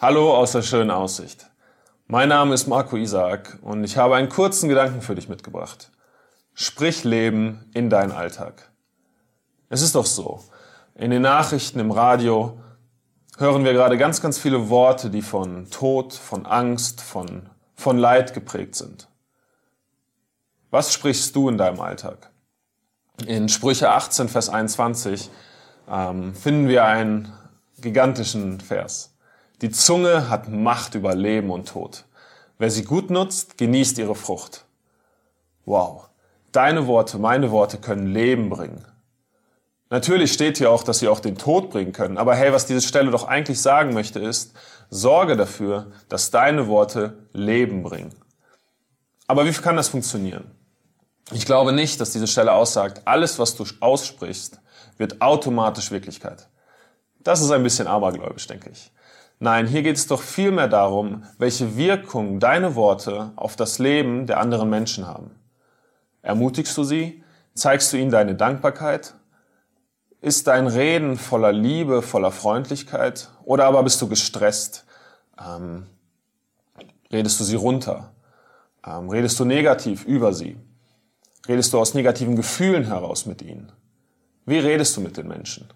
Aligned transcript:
Hallo 0.00 0.34
aus 0.36 0.50
der 0.50 0.62
schönen 0.62 0.90
Aussicht. 0.90 1.46
Mein 2.08 2.28
Name 2.28 2.52
ist 2.52 2.66
Marco 2.66 2.96
Isaac 2.96 3.58
und 3.62 3.84
ich 3.84 3.96
habe 3.96 4.16
einen 4.16 4.28
kurzen 4.28 4.68
Gedanken 4.68 5.00
für 5.02 5.14
dich 5.14 5.28
mitgebracht. 5.28 5.92
Sprich 6.52 7.04
Leben 7.04 7.70
in 7.74 7.90
deinen 7.90 8.10
Alltag. 8.10 8.72
Es 9.68 9.82
ist 9.82 9.94
doch 9.94 10.04
so. 10.04 10.42
In 10.96 11.12
den 11.12 11.22
Nachrichten, 11.22 11.78
im 11.78 11.92
Radio 11.92 12.60
hören 13.38 13.64
wir 13.64 13.72
gerade 13.72 13.96
ganz, 13.96 14.20
ganz 14.20 14.36
viele 14.36 14.68
Worte, 14.68 15.10
die 15.10 15.22
von 15.22 15.70
Tod, 15.70 16.12
von 16.12 16.44
Angst, 16.44 17.00
von, 17.00 17.48
von 17.76 17.96
Leid 17.96 18.34
geprägt 18.34 18.74
sind. 18.74 19.08
Was 20.70 20.92
sprichst 20.92 21.36
du 21.36 21.48
in 21.48 21.56
deinem 21.56 21.80
Alltag? 21.80 22.32
In 23.26 23.48
Sprüche 23.48 23.92
18, 23.92 24.28
Vers 24.28 24.48
21 24.48 25.30
ähm, 25.88 26.34
finden 26.34 26.66
wir 26.66 26.84
einen 26.84 27.32
gigantischen 27.78 28.60
Vers. 28.60 29.13
Die 29.62 29.70
Zunge 29.70 30.28
hat 30.28 30.48
Macht 30.48 30.94
über 30.94 31.14
Leben 31.14 31.50
und 31.50 31.68
Tod. 31.68 32.04
Wer 32.58 32.70
sie 32.70 32.84
gut 32.84 33.10
nutzt, 33.10 33.56
genießt 33.56 33.98
ihre 33.98 34.14
Frucht. 34.14 34.64
Wow. 35.64 36.08
Deine 36.52 36.86
Worte, 36.86 37.18
meine 37.18 37.50
Worte 37.50 37.78
können 37.78 38.06
Leben 38.06 38.50
bringen. 38.50 38.84
Natürlich 39.90 40.32
steht 40.32 40.58
hier 40.58 40.70
auch, 40.70 40.82
dass 40.82 40.98
sie 40.98 41.08
auch 41.08 41.20
den 41.20 41.36
Tod 41.38 41.70
bringen 41.70 41.92
können. 41.92 42.18
Aber 42.18 42.34
hey, 42.34 42.52
was 42.52 42.66
diese 42.66 42.80
Stelle 42.80 43.10
doch 43.10 43.28
eigentlich 43.28 43.60
sagen 43.60 43.94
möchte, 43.94 44.18
ist, 44.18 44.54
sorge 44.90 45.36
dafür, 45.36 45.92
dass 46.08 46.30
deine 46.30 46.66
Worte 46.66 47.18
Leben 47.32 47.82
bringen. 47.82 48.14
Aber 49.26 49.46
wie 49.46 49.52
kann 49.52 49.76
das 49.76 49.88
funktionieren? 49.88 50.50
Ich 51.32 51.46
glaube 51.46 51.72
nicht, 51.72 52.00
dass 52.00 52.10
diese 52.10 52.26
Stelle 52.26 52.52
aussagt, 52.52 53.02
alles, 53.04 53.38
was 53.38 53.56
du 53.56 53.64
aussprichst, 53.80 54.60
wird 54.98 55.20
automatisch 55.22 55.90
Wirklichkeit. 55.90 56.48
Das 57.20 57.40
ist 57.40 57.50
ein 57.50 57.62
bisschen 57.62 57.86
abergläubisch, 57.86 58.46
denke 58.46 58.70
ich. 58.70 58.92
Nein, 59.44 59.66
hier 59.66 59.82
geht 59.82 59.96
es 59.96 60.06
doch 60.06 60.22
vielmehr 60.22 60.68
darum, 60.68 61.24
welche 61.36 61.76
Wirkung 61.76 62.40
deine 62.40 62.76
Worte 62.76 63.32
auf 63.36 63.56
das 63.56 63.78
Leben 63.78 64.26
der 64.26 64.40
anderen 64.40 64.70
Menschen 64.70 65.06
haben. 65.06 65.32
Ermutigst 66.22 66.74
du 66.78 66.82
sie? 66.82 67.22
Zeigst 67.52 67.92
du 67.92 67.98
ihnen 67.98 68.10
deine 68.10 68.36
Dankbarkeit? 68.36 69.16
Ist 70.22 70.46
dein 70.46 70.66
Reden 70.66 71.18
voller 71.18 71.52
Liebe, 71.52 72.00
voller 72.00 72.30
Freundlichkeit? 72.30 73.28
Oder 73.44 73.66
aber 73.66 73.82
bist 73.82 74.00
du 74.00 74.08
gestresst? 74.08 74.86
Ähm, 75.38 75.88
redest 77.12 77.38
du 77.38 77.44
sie 77.44 77.56
runter? 77.56 78.14
Ähm, 78.82 79.10
redest 79.10 79.38
du 79.38 79.44
negativ 79.44 80.06
über 80.06 80.32
sie? 80.32 80.56
Redest 81.46 81.74
du 81.74 81.80
aus 81.80 81.92
negativen 81.92 82.34
Gefühlen 82.34 82.84
heraus 82.84 83.26
mit 83.26 83.42
ihnen? 83.42 83.72
Wie 84.46 84.58
redest 84.58 84.96
du 84.96 85.02
mit 85.02 85.18
den 85.18 85.28
Menschen? 85.28 85.68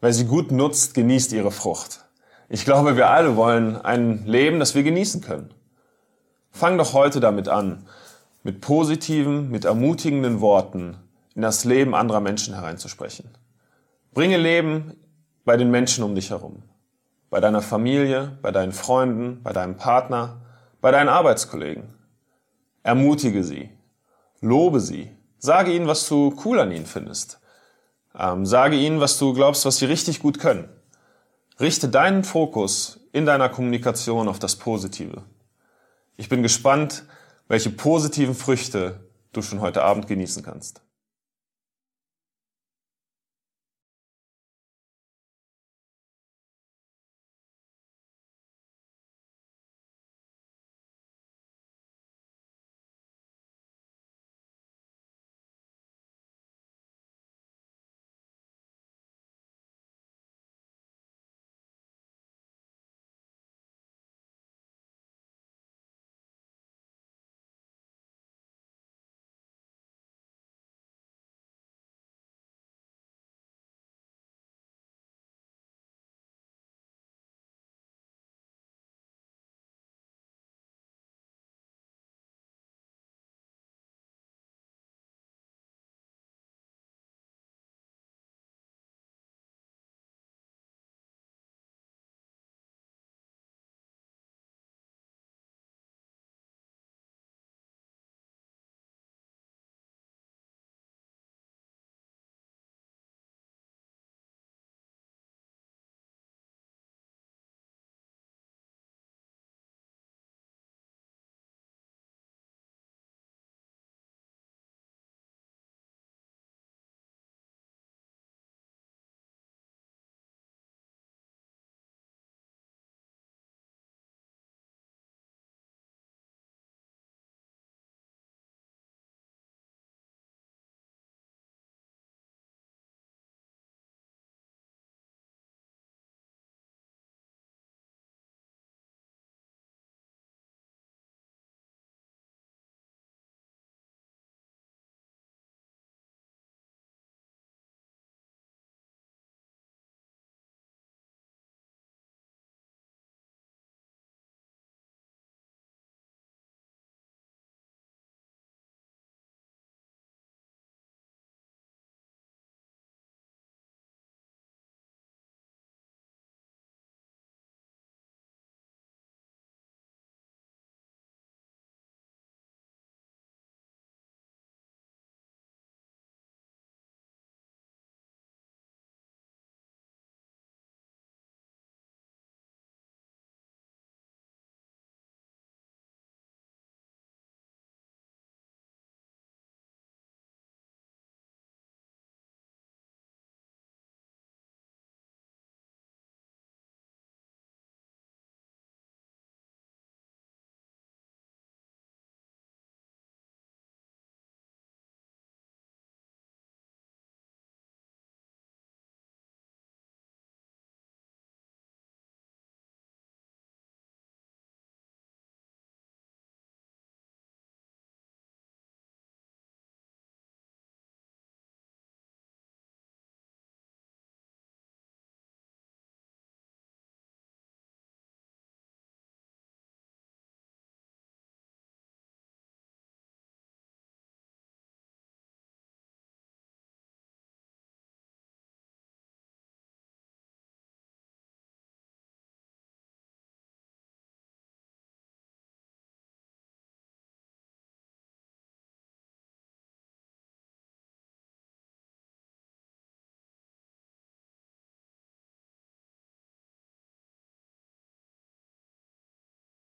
Wer 0.00 0.12
sie 0.12 0.24
gut 0.24 0.50
nutzt, 0.50 0.94
genießt 0.94 1.32
ihre 1.32 1.52
Frucht. 1.52 2.09
Ich 2.52 2.64
glaube, 2.64 2.96
wir 2.96 3.08
alle 3.10 3.36
wollen 3.36 3.76
ein 3.76 4.26
Leben, 4.26 4.58
das 4.58 4.74
wir 4.74 4.82
genießen 4.82 5.20
können. 5.20 5.54
Fang 6.50 6.78
doch 6.78 6.94
heute 6.94 7.20
damit 7.20 7.46
an, 7.46 7.86
mit 8.42 8.60
positiven, 8.60 9.52
mit 9.52 9.64
ermutigenden 9.64 10.40
Worten 10.40 10.96
in 11.36 11.42
das 11.42 11.64
Leben 11.64 11.94
anderer 11.94 12.18
Menschen 12.18 12.54
hereinzusprechen. 12.54 13.30
Bringe 14.12 14.36
Leben 14.36 14.96
bei 15.44 15.56
den 15.56 15.70
Menschen 15.70 16.02
um 16.02 16.16
dich 16.16 16.30
herum. 16.30 16.64
Bei 17.30 17.38
deiner 17.38 17.62
Familie, 17.62 18.36
bei 18.42 18.50
deinen 18.50 18.72
Freunden, 18.72 19.44
bei 19.44 19.52
deinem 19.52 19.76
Partner, 19.76 20.40
bei 20.80 20.90
deinen 20.90 21.08
Arbeitskollegen. 21.08 21.94
Ermutige 22.82 23.44
sie. 23.44 23.70
Lobe 24.40 24.80
sie. 24.80 25.12
Sage 25.38 25.72
ihnen, 25.72 25.86
was 25.86 26.08
du 26.08 26.34
cool 26.44 26.58
an 26.58 26.72
ihnen 26.72 26.86
findest. 26.86 27.38
Ähm, 28.18 28.44
sage 28.44 28.74
ihnen, 28.74 28.98
was 28.98 29.20
du 29.20 29.34
glaubst, 29.34 29.64
was 29.64 29.76
sie 29.76 29.86
richtig 29.86 30.18
gut 30.18 30.40
können. 30.40 30.68
Richte 31.60 31.90
deinen 31.90 32.24
Fokus 32.24 33.06
in 33.12 33.26
deiner 33.26 33.50
Kommunikation 33.50 34.28
auf 34.28 34.38
das 34.38 34.56
Positive. 34.56 35.24
Ich 36.16 36.30
bin 36.30 36.42
gespannt, 36.42 37.04
welche 37.48 37.68
positiven 37.68 38.34
Früchte 38.34 39.10
du 39.32 39.42
schon 39.42 39.60
heute 39.60 39.82
Abend 39.82 40.06
genießen 40.06 40.42
kannst. 40.42 40.80